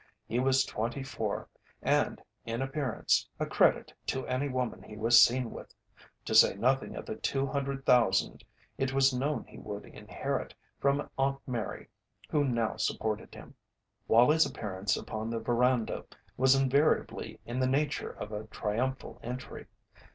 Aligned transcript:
He 0.27 0.39
was 0.39 0.65
twenty 0.65 1.03
four, 1.03 1.47
and, 1.79 2.19
in 2.43 2.63
appearance, 2.63 3.29
a 3.39 3.45
credit 3.45 3.93
to 4.07 4.25
any 4.25 4.49
woman 4.49 4.81
he 4.81 4.97
was 4.97 5.21
seen 5.21 5.51
with, 5.51 5.75
to 6.25 6.33
say 6.33 6.55
nothing 6.55 6.95
of 6.95 7.05
the 7.05 7.15
two 7.17 7.45
hundred 7.45 7.85
thousand 7.85 8.43
it 8.79 8.93
was 8.93 9.13
known 9.13 9.43
he 9.45 9.59
would 9.59 9.85
inherit 9.85 10.55
from 10.79 11.07
Aunt 11.19 11.37
Mary, 11.45 11.87
who 12.31 12.43
now 12.43 12.77
supported 12.77 13.35
him. 13.35 13.53
Wallie's 14.07 14.43
appearance 14.47 14.97
upon 14.97 15.29
the 15.29 15.37
veranda 15.39 16.05
was 16.35 16.55
invariably 16.55 17.39
in 17.45 17.59
the 17.59 17.67
nature 17.69 18.09
of 18.09 18.31
a 18.31 18.45
triumphal 18.47 19.19
entry. 19.21 19.67